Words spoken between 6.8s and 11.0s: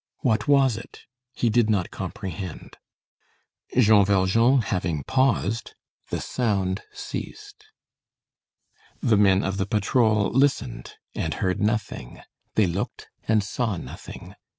ceased. The men of the patrol listened,